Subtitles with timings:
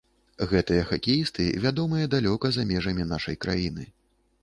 [0.53, 3.83] Гэтыя хакеісты вядомыя далёка за межамі нашай краіны.